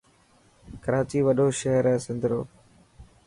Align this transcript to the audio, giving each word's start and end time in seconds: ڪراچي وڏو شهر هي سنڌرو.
ڪراچي 0.83 1.19
وڏو 1.27 1.47
شهر 1.59 1.83
هي 1.91 1.97
سنڌرو. 2.05 2.41